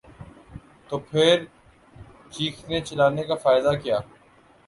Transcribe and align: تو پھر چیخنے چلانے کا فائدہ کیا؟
تو 0.89 0.97
پھر 0.99 1.43
چیخنے 2.31 2.79
چلانے 2.81 3.23
کا 3.23 3.35
فائدہ 3.35 3.71
کیا؟ 3.83 3.99